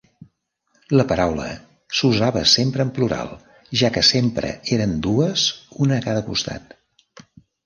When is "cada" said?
6.09-6.27